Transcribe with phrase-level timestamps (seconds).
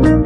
[0.00, 0.24] 10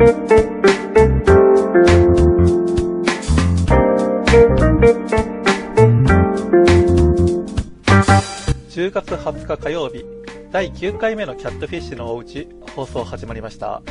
[8.93, 10.05] 月20日火曜日
[10.53, 13.83] 第9回目のキャットフィッシュのおうち放送始まりました。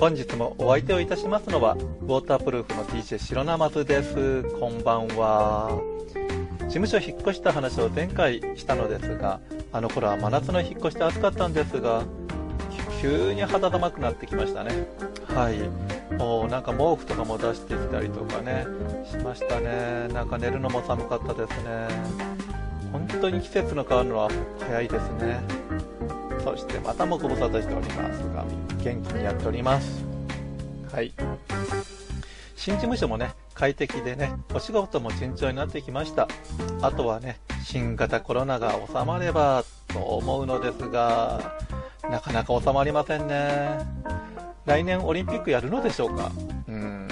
[0.00, 4.44] 本日もお相手をいたしますのはウォータープルーフの DJ 白ナマズです。
[4.58, 5.78] こんばんは。
[6.68, 9.40] 事務所引っ越した話を前回したのですが
[9.72, 12.02] あの頃は真夏の引っ越して暑かったんですが
[13.00, 14.86] 急に肌寒くなってきましたね。
[15.34, 15.58] はい。
[16.14, 18.66] もうなんか毛布とかも出してきたりとかね
[19.10, 20.08] しましたね。
[20.12, 21.88] なんか寝るのも寒かったですね。
[22.92, 24.30] 本当に季節の変わるのは
[24.60, 25.40] 早いですね。
[26.42, 28.44] そしてまたもご無沙汰しておりますが
[28.82, 30.04] 元気にやっております。
[30.92, 31.12] はい。
[32.54, 36.28] 新事務所もね快適でねお仕事も順調になってきました。
[36.80, 41.56] あとはね新型コロナが収まればと思うのですが
[42.10, 43.78] なかなか収まりませんね。
[44.64, 46.30] 来年オリンピックやるのでしょうか？
[46.68, 47.08] うーん。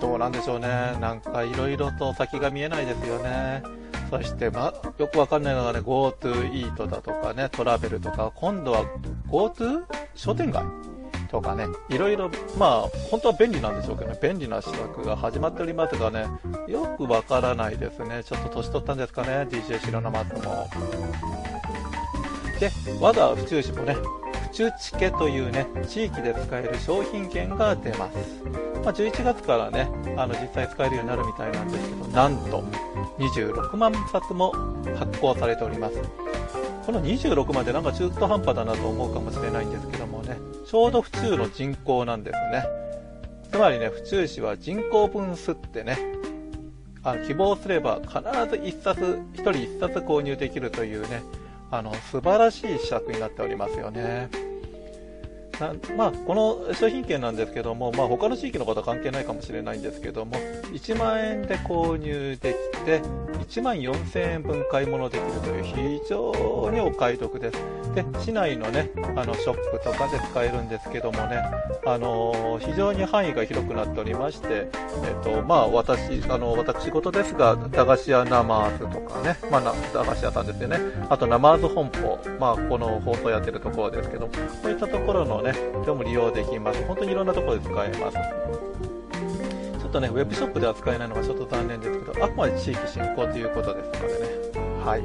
[0.00, 0.66] どうなんでしょうね。
[1.00, 3.62] なんかいろいろと先が見えないですよね。
[4.10, 8.84] そして、ま、よくわかんないのがね、GoTo イートだとかね、トラベルとか、今度は
[9.28, 9.84] GoTo
[10.16, 10.64] 商店街
[11.30, 16.26] とかね、いろいろ、まあ、本当は便利なんでしょうけどね、便利な施策が始まっておりますがね、
[16.66, 18.24] よくわからないですね。
[18.24, 20.68] ちょっと年取ったんですかね、DJ 白生松も。
[22.60, 28.16] で、我が府中市もね、府中チケというね、地域で使える商品券が出ます。
[28.84, 32.62] まあ、11月からね、あの、実際使えるようになるみたいなんですけど、なんと、
[33.18, 34.52] 26万冊も
[34.96, 35.96] 発行されております。
[36.84, 42.64] この26万でなんか中途半端だなと思うかもしれないんですけどもね、ちょうど府中の人口なんですね。
[43.50, 45.98] つまりね、府中市は人口分数ってね、
[47.02, 49.00] あ希望すれば必ず1冊、
[49.34, 51.22] 1人1冊購入できるというね、
[51.70, 54.49] あの、素晴らしい施策になっておりますよね。
[55.96, 60.36] まあ、この商品券なんですけども、まあ、他の地域の方は関係ないかもしれないんですけども、
[60.72, 63.00] 1万円で購入できて、
[63.48, 67.58] 1万4000円分買い物できるという非常にお買い得です。
[67.94, 71.42] で、市内のね、あの、ショップとかで使えるんですけどもね、
[71.84, 74.68] あの、非常に範囲が広くなっておりまして、
[75.04, 80.78] えっ、と、まあ、私、あの、私事ですが、駄菓子屋ナマーズとかね、まあ、駄菓子屋さんですよね、
[81.08, 86.82] あとナマーズ本舗、まあ、この放送やってるところですけども、こういったところのね、ね、でも利用できます。
[86.84, 88.16] 本当にいろんなところで使えます。
[89.80, 94.80] ちょっとね、ウェブショップでは使えないのがちょっと残念ですけど、あくまで地域振興ということですのでね。
[94.84, 95.02] はい。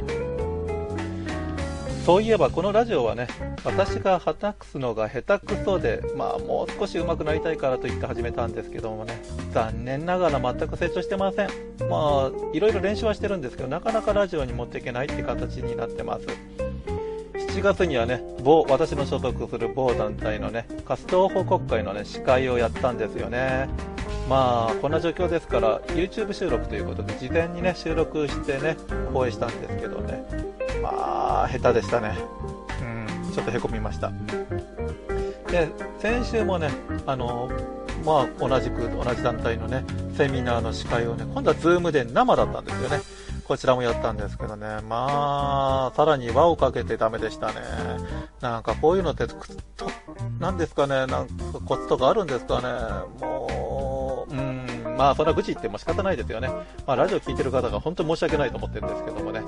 [2.05, 3.27] そういえばこのラジオはね、
[3.63, 9.19] 私がはたくすのが下手くそで、まあもう少し上手くなりたいからと言って始めたんですけどもね、
[9.51, 11.49] 残念ながら全く成長してません。
[11.89, 16.27] まあ、いろいろ練習はしてるんですけど、なかなかラジオに持っていけないって形になってます。
[17.55, 23.69] 7月にはね、某、私の所属する某団体のね、活動報告会のね、司会をやったんですよね。
[24.29, 28.75] まあ、こんな状況ですから、YouTube 収録ということで、事前にね、収録してね、
[29.13, 30.21] 放映したんですけどね、
[30.83, 32.17] まあ、下手でしたね。
[32.81, 34.11] うん、ちょっとへこみました。
[35.49, 36.71] で、先週もね、
[37.05, 37.49] あの、
[38.03, 39.85] まあ、同じく、同じ団体のね、
[40.17, 42.99] セミナーの司会をね、今度は Zoom で生だったんですよね。
[43.47, 47.53] こちらもやったんですけどね、まあ、さらに輪をかけてダメでしたね。
[48.41, 49.47] なんかこういうのって、く
[49.77, 49.87] と
[50.39, 52.67] なんですかね、なんかコツとかあるんですかね、
[53.21, 56.49] もう、うん、まあ、それは愚痴言っても仕方ないですよね。
[56.87, 59.41] まあ、ラジオ聞いてる方が本当に申し訳ないと思ってるんですけどもね、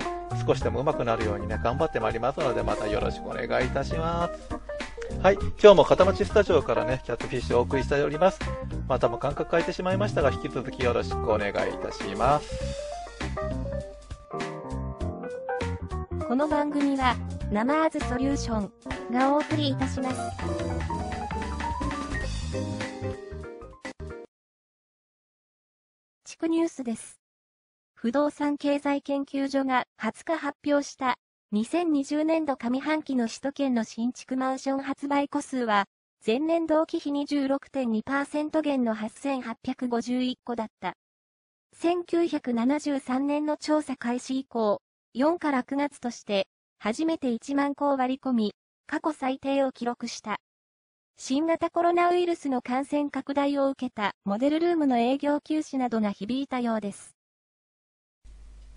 [0.45, 4.77] 少しでも上手くなるようにね、頑張ってまいりますので、またよろしくお願いいたします。
[5.21, 5.35] はい。
[5.35, 8.39] 今日も片町スタジオからね、キャットフィッシュをお送りしております。
[8.87, 13.66] またも間隔変えてしまいましたが、引き続きよろしくお願いいたします。
[16.27, 17.15] この番組は、
[17.53, 20.19] ナマーズソリューションがお送りいたします。
[26.25, 27.21] 地区ニュースです。
[27.95, 31.15] 不動産経済研究所が20日発表した
[31.53, 35.85] 2020年度上半期の首都圏の新築マンション発売戸数は
[36.25, 40.93] 前年同期比26.2%減の8851戸だった。
[41.77, 44.81] 1973年の調査開始以降、
[45.17, 46.47] 4から9月として、
[46.77, 48.53] 初めて1万個を割り込み、
[48.85, 50.37] 過去最低を記録した。
[51.17, 57.15] 新型コロナウイルスの感染拡大を受けたモデルルームの営業休止などが響いたようです。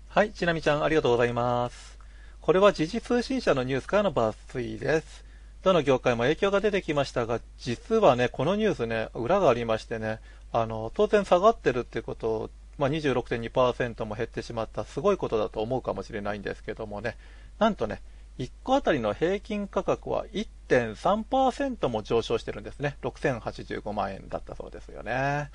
[0.09, 1.99] はい、ちなみちゃんありがとうございます。
[2.41, 5.23] これは時事通信社のニュースからの抜粋です。
[5.61, 10.19] どの業界も影響が出てきましたが、実はね、このニュースね、裏がありましてね、
[10.51, 12.49] あの、当然下がってるっていうことを
[12.81, 17.15] まあ、26.2%も減ってしまったすごいことだと思うかもしれないんですけどもね、
[17.59, 18.01] なんとね、
[18.39, 22.97] 1個あたりの平均価格は1.3%も上昇してるんですね。
[23.03, 25.51] 6085万円だったそうですよね。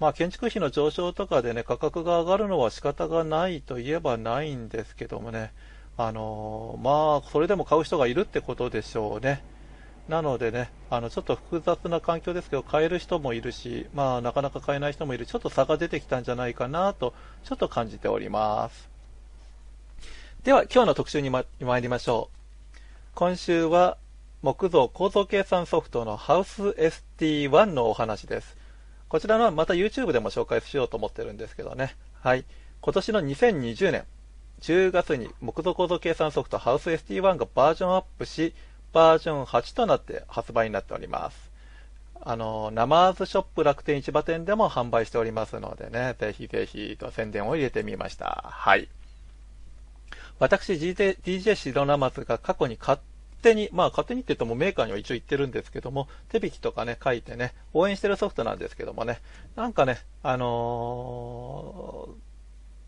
[0.00, 5.52] まあ、建築費の上昇とかでね、価格が上がるのは仕方がないといえばないんですけどもね、
[5.98, 9.44] あのー、まあ、それでも買う人がいるってことでしょうね。
[10.08, 17.12] なのでね、あの、ちょっと複雑な環境ですけど、買える人もいるし、まあ、なかなか買えない人もいる、ちょっと差が出てきたんじゃないかなと、
[17.44, 18.88] ちょっと感じております。
[20.44, 22.78] では、今日の特集にま参りましょう。
[23.14, 23.98] 今週は、
[24.42, 28.56] 木造構造計算ソフトのハウス ST1 のお話です。
[29.08, 31.96] こちらのはまた YouTube でも紹介しようと思ってるんですけどね。
[32.20, 32.44] はい。
[32.80, 34.04] 今年の2020年
[34.60, 38.54] 10月に木造構造計算ソフトハウス ST1 がバージョンアップし、
[38.96, 41.50] バージョン8となって発売になっております。
[42.18, 48.42] あの、ナマーズショップ楽天市場店でも販売しておりますのでね、ぜひぜひと宣伝を入れてみました。
[48.48, 48.88] はい。
[50.38, 52.98] 私、DJ, DJ 白ナマズが過去に勝
[53.42, 59.20] 手に、まあ勝手にって言ってもメーカーには一応言ってるんですけども、手引きとかね、書いてね、応援してるソフトなんですけどもね、
[59.56, 61.55] なんかね、あのー、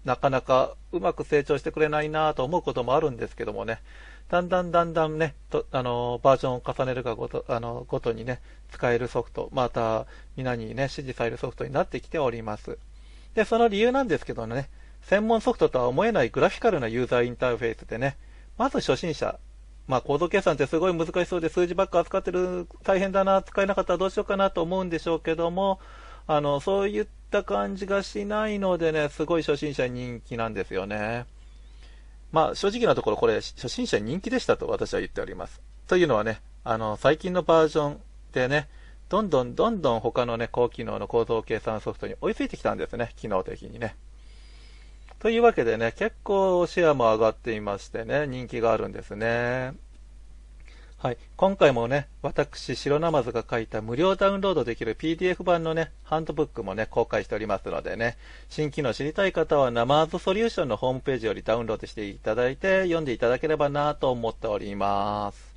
[0.08, 3.82] なかなかうまく成長してくれないなと思うこともあるんですけどもね、
[4.30, 8.40] だんだんだんだんね、とあのバージョンを重ねるがごとあのごとにね、
[8.70, 12.78] 使えるソフト、また皆にね、支持されるソフトになってきております。
[13.34, 14.70] で、その理由なんですけどね、
[15.02, 18.16] 専門ソフトとは思えないグラフィカルなユーザーインターフェースでね、
[18.56, 19.38] まず初心者、
[19.86, 25.80] まあ、コード計算ってすごい難しそうで数字ばっか扱ってる大変だな、使えなかったらどうしようかなと思うんでしょうけども、
[26.26, 31.26] あの、そういった感じがしないのでね、すごい初心者に人気なんですよね。
[32.32, 35.62] まあ、正直なところこれ初心者人気でしたと私は言っております。
[35.86, 38.00] というのはね、あの、最近のバージョン
[38.32, 38.68] でね、
[39.08, 43.96] どんどんどんどん他のね、高機能の構造計算ソフトに追いついてきたんですね、機能的にね。
[45.18, 49.72] というわけでね、結構シェアも上がっていましてね、人気があるんですね。
[51.00, 51.16] はい。
[51.36, 58.16] 今回もね、私、白ナマズが書いた無料ダウンロードできる PDF 版のね、ハンドブックもね、公開しておりますのでね、
[58.48, 65.54] 新機能知りたい方はナマズソリューションのホームページよりダウンロードしていただいて、読んでいただければなと思っております。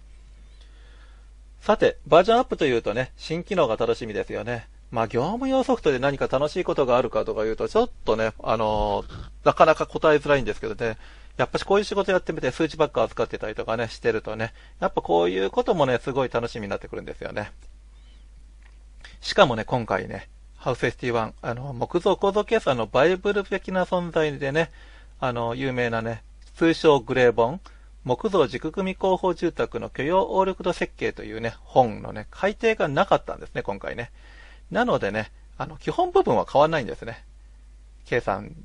[1.61, 4.67] さて、バージョンアップというとね、新機能が楽しみですよね。
[4.91, 10.97] まあ、業務用ソフトで何か楽しいことがあるかとか言うと、ちょっとね、あのー、なかなか答えづらいんですけどね、
[11.38, 17.51] やっぱしこういう仕事やってみて数値ばっか扱ってたりとかね、してるとね、やっぱこういうこともね、すごい楽しみになってくるんですよね。
[19.22, 24.69] しかもね、今回ね、ハウス ST1、あの、木造構造計算のバイブル的な存在でね、
[25.19, 26.24] あの、有名なね、
[26.56, 27.62] 通称グレー本、
[28.04, 34.12] 木造軸組工法住宅の許容応力度設計というね、本のね、改定がなかったんですね、今回ね。
[34.72, 37.24] なのでね、あの、基本部分は変わらないんですね。
[38.06, 38.56] 計算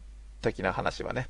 [0.41, 1.29] 的な話はね。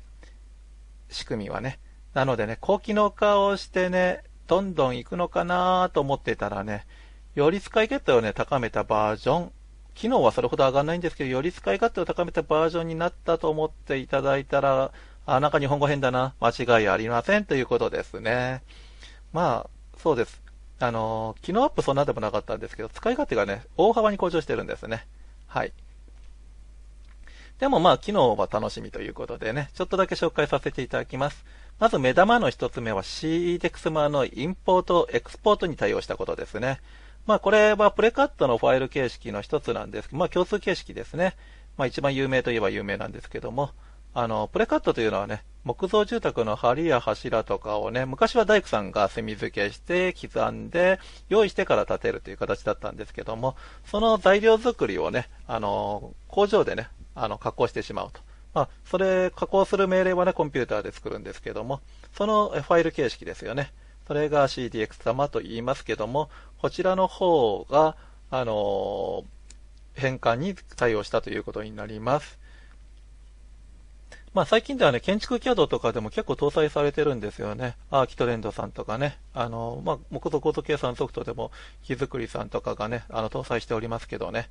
[1.09, 1.79] 仕組みはね。
[2.13, 6.85] なのでね、高機能化をしてね、どんどん行くのかなと思ってたらね、
[7.35, 9.51] より使い勝手をね、高めたバージョン、
[9.93, 14.91] 機能はそれほど上がらないんですけど、より使い勝手を高めたバージョンになったと思っていただいたら、
[15.25, 18.63] あ、なんか日本語変だな、間違いありませんということですね。
[19.33, 20.41] まあ、そうです。
[20.79, 25.07] あの、機能アップそんなでもなかったんですけど、使い勝手がね、大幅に向上してるんですね。
[25.47, 25.73] はい。
[27.59, 31.43] でもまあ、機能は楽しみということでね、ちょっとだけ紹介させていただきます。
[31.79, 36.79] まず目玉の一つ目は CEDEXMA のインポート、エクスポートに対応したことですね。
[37.25, 41.35] まあこれはプレカットのファイル形式の一つなんですけど、まあ共通形式ですね。
[41.77, 43.71] まあ一番有名といえば有名なんですけども、
[44.13, 53.55] あの、プレカットというのはね、木造住宅の梁や柱とかをね、昔は大工さんが墨付けして刻んで用意してから建てるという形だったんですけども、
[53.85, 58.21] その材料作りをね、あの、工場でね、あの、加工してしまうと。
[58.53, 61.81] まあ、それ、加工する命令はね、コンピューターで作るんですけども、
[62.15, 63.71] そのファイル形式ですよね。
[64.07, 67.95] それが CDX 様と言いますけども、こちらの方が、
[68.29, 69.23] あの
[69.93, 72.37] 変換に対応したということになります。
[74.33, 77.75] まあ最近ではね、建築 CAD とかでも結構搭載されてるんですよね。
[77.89, 84.49] アーキトレンドさんとかね、あの、まあ、木造構造計算ソフトでも、木造りさんとかがね、あの、搭載しておりますけどね。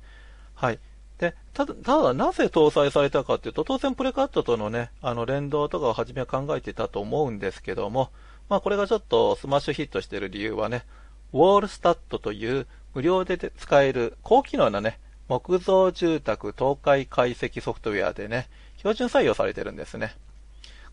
[0.55, 0.79] はい。
[1.19, 8.11] で、ただ、ただなぜ搭載されたかっていうと、当然プレカットとのね、あの、連動とかを初めは考えていたと思うんですけども、
[8.49, 10.85] まあこれがちょっとスマッシュヒットしてる理由はね、
[11.33, 18.47] wallstatという無料で使える高機能なね、木造住宅倒壊解析ソフトウェアでね、
[18.77, 20.15] 標準採用されてるんですね。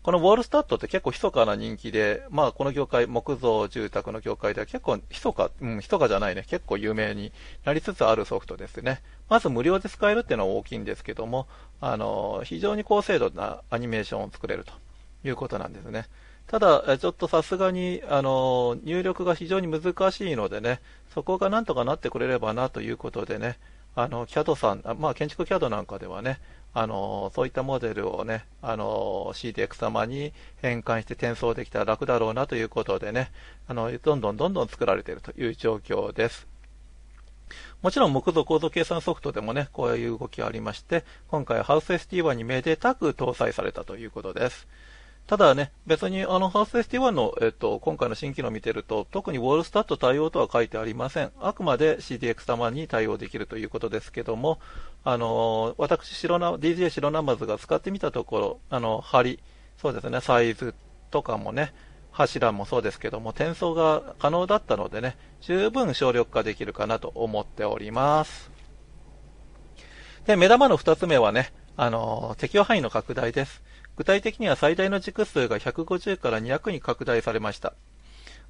[0.05, 7.31] この wallstatって結構密かな人気で、まあこの業界、木造住宅の業界では結構密か、うん、密かじゃないね、結構有名に
[7.63, 9.01] なりつつあるソフトですね。
[9.29, 11.47] まず無料で使えるっていうのは大きいんですけども、
[11.81, 14.73] あの、非常に高精度なアニメーションを作れると
[15.27, 16.05] いうことなんですね。
[16.45, 20.81] ただ、ちょっとさすがに、あの、入力が非常に難しいのでね、
[21.15, 23.57] そこがなんとかなってくれればなということでね、
[23.95, 26.39] あの、CAD さん、まあ、建築 CAD なんかではね、
[26.73, 33.31] あの、そういったモデルをね、あの、CDX 様に変換して転送できたら楽だろうなということでね、
[33.67, 36.45] あの、どんどんどんどん作られているという状況です。
[37.81, 44.67] もちろん木造構造計算ソフトでもね、こういう動きがありまして、今回ハウス ST1 にめでたく搭載されたということです。
[45.27, 51.31] ただね、別にあのハウス ST1 の、えっと、今回の新機能を見てると、特にウォールスタット対応とは書いてありません。
[51.39, 54.59] あくまで CDX 様に対応できるということですけども、
[55.03, 59.39] あの私、白な DJ 白ナマズが使ってみたところ、あの、針、
[59.81, 60.75] そうですね、サイズ
[61.09, 61.73] とかもね、
[62.11, 68.51] 柱もそうですけども、転送が可能だったのでね、十分省力化できるかなと思っております。
[70.27, 73.63] で、目玉の2つ目はね、あの適用範囲の拡大です。
[73.97, 77.73] 具体的には最大の軸数が150から200に拡大されました。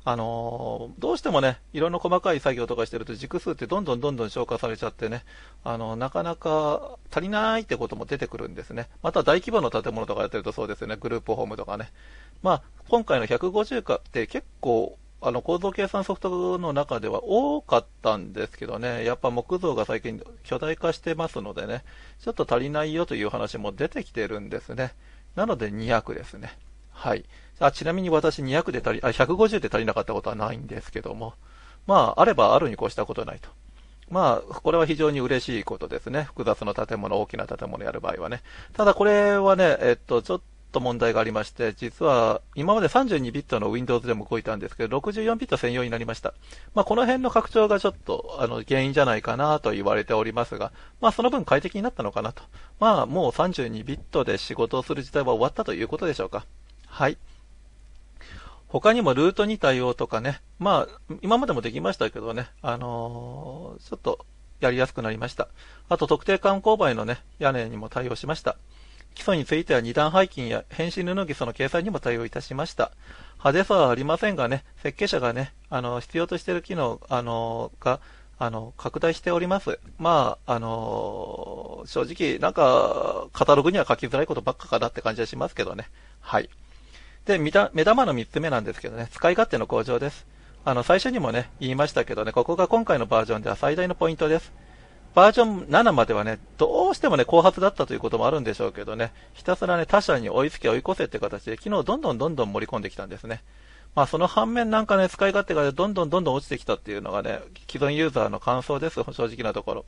[0.08, 5.24] あのー、どうしてもね、色の細かい作業とかしてると軸数ってどんどんどんどん消化されちゃってね、
[5.64, 8.88] あのー、なかなか足りないってことも出てくるんですね。
[9.02, 11.92] また大規模の建物とかやってるとそうですよね、グループホームとかね。
[12.44, 21.84] まあ、今回の150かって結構、あの構造計算ソフトの中では多かったんですけどね、やっぱ木造が最近巨大化してますのでね、
[22.20, 24.94] ちょっと足りないよという話も出てきてるんですね。
[25.36, 26.58] なので200ですね。
[26.92, 27.26] はい。
[27.60, 31.34] あちなみに私200で足り、あ、150で足りなかったことはないんですけども、
[31.88, 33.50] まあ、あればあるに越したことないと。
[34.10, 36.24] まあ、これは非常に嬉しいことですね。
[36.24, 38.42] 複雑な建物、大きな建物やる場合はね。
[38.74, 40.42] ただこれはね、えっと、ちょっ
[40.76, 46.34] と問題がありまして、実は今まで32ビットの Windows でも動いたんですけど、64ビット専用になりました。
[46.74, 52.44] まあ、この辺の拡張がちょっとあの原因じゃないかなと言われておりますが、まあ、その分快適になったのかなと。
[52.80, 56.46] まあ、もう32ビットで仕事をする時代は終わったということでしょうか。
[56.88, 57.18] はい。
[58.68, 64.26] 他にもルートに対応とかね、まあ、今までもできましたけどね、あのー、ちょっと
[64.60, 65.48] やりやすくなりました。
[65.88, 68.58] あと、特定観光媒のね、屋根にも対応しました。
[69.16, 72.92] 基礎については二段背筋や変身布基礎の掲載にも対応いたしました。
[73.40, 78.00] 派手さはありませんがね、設計者がね、あの、必要としている機能、あの、が、
[78.38, 79.80] あの、拡大しております。
[79.98, 85.90] まあ、あの、正直、なんか、カタログには書きづらいことばっかかなって感じはしますけどね。
[86.20, 86.50] はい。
[87.26, 87.72] で、目玉
[88.06, 90.28] の3つ目なんですけどね、使い勝手の向上です。
[90.66, 94.52] あの、最初にもね、言いましたけどね、ここが今回のバージョンでは最大のポイントです。
[95.16, 103.42] バージョン7まではね、どうしてもね、後発だったということもあるんでしょうけどね、ひたすらね、他社に追いつけ追い越せって形で、昨日どんどんどんどん盛り込んできたんですね。
[103.96, 107.40] まあその反面なんかね、使い勝手がどんどんどんどん落ちてきたっていうのがね、
[107.72, 109.86] 既存ユーザーの感想です、正直なところ。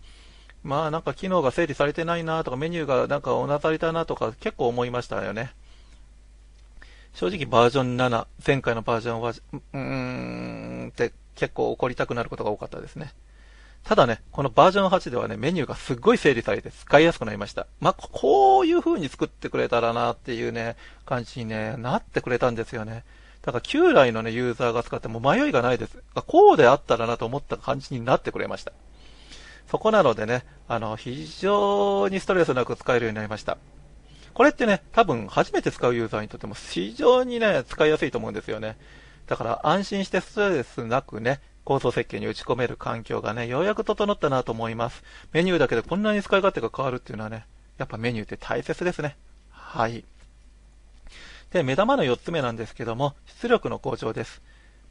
[0.63, 5.51] まあなんか機能が整理されてないなとか、メニューがなんかおなされたなとか結構思いましたよね。
[7.15, 13.11] 正直バージョン7、前回のバージョンは、うーんって結構怒りたくなることが多かったですね。
[13.83, 17.67] ただね、このバージョン8ではね、メニューがすっごい整理されて使いやすくなりました。
[17.79, 23.05] まあ、こういう風に作ってくれたらなっていうね、感じにね、なってくれたんですよね。
[23.41, 26.03] だから旧来のね、ユーザーが使っても迷いがないです。
[26.25, 28.73] こうであったらなと思った感じになってくれました。
[29.71, 33.57] そこなのでね、あの、非常にストレスなく使えるようになりました。
[34.33, 38.77] これってね、多分初めて使うユーザーにとっても非常にね、使いやすいと思うんですよね。
[39.27, 45.03] だから安心してストレスなくね、構造設計に打ち込める環境がね、ようやく整ったなと思います。
[45.33, 47.45] メニューだけでこんなに使い勝手が変わるっていうのはね、
[47.77, 49.17] やっぱメニューって大切ですね。
[49.49, 50.05] はい。
[51.51, 54.41] で、目玉の4つ目なんですけども、出力の向上です。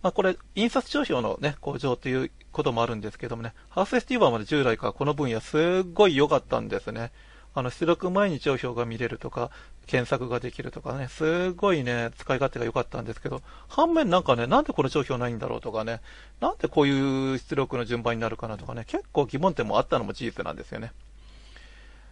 [0.02, 5.60] まあ、これ、印刷帳票のね、向上ということもあるんですけどもね、ハーフェスティーバーまで従来からこの分野すっ
[5.94, 7.10] ごい良かったんですね。
[7.56, 9.50] あの、出力前に帳票が見れるとか、
[9.86, 16.02] 検索ができるとかね、すごいね、使い勝手が良かったんですけど、反面なんかね、なんでこの帳票ないんだろうとかね、
[16.38, 20.92] なんでこういう出力の順番になるかなとかね、結構疑問点もあったのも事実なんですよね。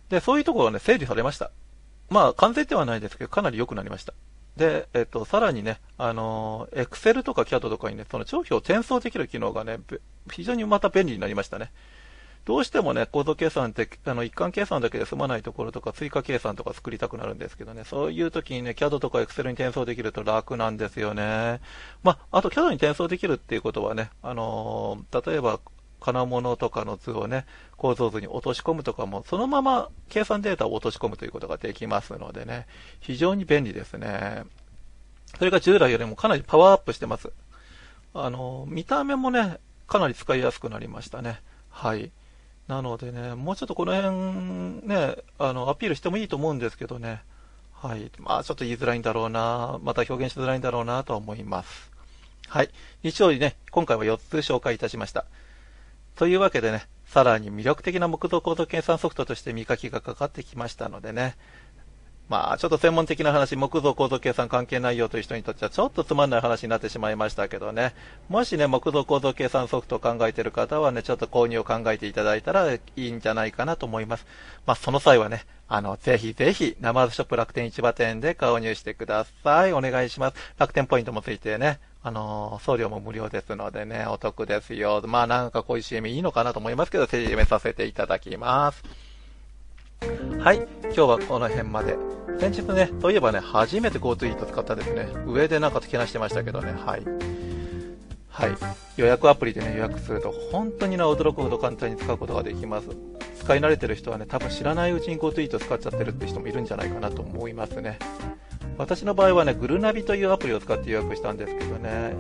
[0.09, 1.51] で、そういうところはね、整理されました。
[2.09, 4.15] まあ、完全ではないですけど、かなり良くなりました。
[4.57, 9.79] で、えっと、さらにね、あの、Excel とか CAD とかにね、その帳票を転送できる機能がね、
[10.31, 11.71] 非常にまた便利になりましたね。
[12.45, 21.61] どうしてもね、構造計算って、あの、一貫計算だけで済まないところとか、追加計算とか作りたくなるんですけどね、そういう時にね、CAD とか Excel に転送できると楽なんですよね。
[22.03, 25.61] まあ、あと CAD に転送できるっていうことはね、あのー、例えば、
[26.01, 27.47] 金物とかの図をね、
[27.79, 32.67] 構造図に落とし込むとかも、そのまま計算データを落とし込むということができますのでね、
[33.01, 34.45] 非常に便利ですね。
[35.39, 37.33] それが従来よりもかなりパワーアップしてます。
[38.13, 41.41] あの、見た目もね、かなり使いやすくなりましたね。
[41.71, 42.13] はい。
[42.69, 47.23] なのでね、もうちょっとこの辺ね、あの、アピールしてもいいと思うんですけどね。
[47.73, 48.11] はい。
[48.19, 51.91] まあ、ちょっと言いづらいんだろうな、また表現しづらいんだろうなと思います。
[52.49, 52.71] はい。
[53.03, 55.27] 一応ね、今回は4つ紹介いたしました。
[56.17, 61.37] というわけでね、さらに魅力的な木造構造計算ソフトとして見かけがかかってきましたのでね、
[62.29, 67.95] まあ、ちょっと専門的な話、木造構造計算関係ないよという人にとってはちょっとつまんない話になってしまいましたけどね、
[68.29, 74.27] もしね、木造構造計算ソフトを考えている方はね、ちょっと購入を考えていただいたらいいんじゃないかなと思います。
[74.67, 79.73] まあ、その際はね、あの、ぜひぜひ、生ショップ楽天市場店で購入してください。
[79.75, 80.37] お願いします。
[80.59, 85.03] 楽天ポイントもついてね、あの送料も無料ですのでね、お得ですよ。
[85.07, 88.83] まあなんかこういう CM いいのかなと思いますけど、CM させていただきます。
[90.45, 91.97] はい、今日はこの辺まで。
[92.39, 95.09] 先日ね、といえばね、初めて GoTo イート使ったですね。
[95.25, 97.03] 上でなんかけなしてましたけどね、はい。
[98.29, 98.51] はい。
[98.99, 102.89] 予約アプリでね、予約すると、本当にね、驚くほど簡単に使うことができます。
[103.39, 107.99] 使い慣れてる人はね、多分知らないうちに GoTo イート使っちゃってるって人もいるんじゃないかなと思いますね。
[108.77, 112.15] 私の場合はね、グルナビというアプリを使って予約したんですけどね、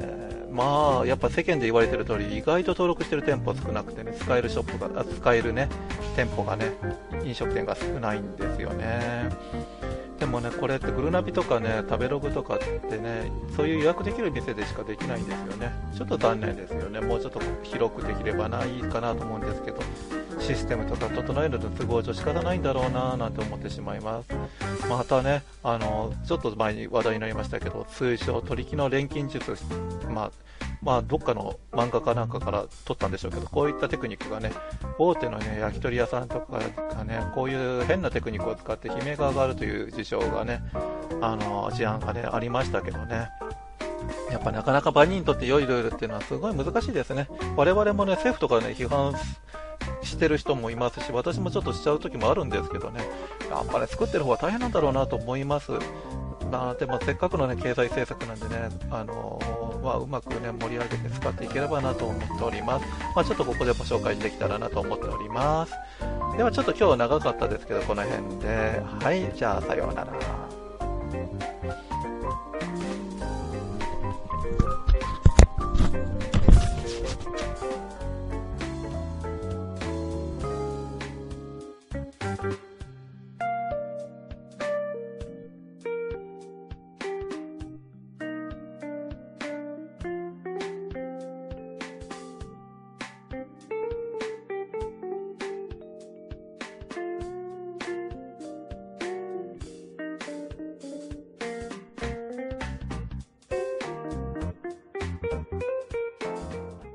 [0.50, 5.68] まあ、やっぱ世間で言われてる通り、意外と登録してる店舗少なくてね、使えるショップが、使えるね、
[6.16, 6.72] 店舗がね、
[7.24, 9.28] 飲食店が少ないんですよね。
[10.18, 15.72] でもね、これってグルナビとかね、食べログとかってね、そういう予約できる店でしかできないんですよね。
[15.96, 17.00] ちょっと残念ですよね。
[17.00, 19.80] もうちょっと広くできればないかなと思うんですけど、
[20.38, 24.28] システムとか整えるの都合上仕方ないんだろうななんて思ってしまいます。
[24.88, 29.56] またね、あの、ちょっと前に話題になりましたけど、通称取引の錬金術、
[30.08, 30.32] まあ、
[30.82, 34.52] まあ、どっかの漫画かなんかから撮ったんでしょうけど、こういったテクニックがね、
[34.98, 36.60] 大手のね、焼き鳥屋さんとか
[36.94, 40.62] がね、こういう変なテクニックを使って悲鳴が上がるという事象がね、
[41.20, 43.28] あの、事案がね、ありましたけどね。
[44.30, 47.28] やっぱなかなか万人にとって良いルールっていうのはすごい難しいですね。
[47.56, 49.14] 我々もね、政府とかね、批判
[50.02, 53.00] してる人もいますし、私もちょっとしちゃう時もあるんですけどね、
[53.50, 55.72] やっぱり作ってる方は大変なんだろうなと思います。
[56.50, 62.86] まあ、でもせっかくの、ね、経済政策なんでね、あのー、まあ、うまく、ね、盛り上げて使っていければなと思っております。
[63.14, 65.72] まあ、ちょっとここでご紹介できたらなと思っております。
[66.36, 68.82] ではちょっと今日は長かったですけど、この辺で。
[69.00, 70.12] はい、じゃあさようなら。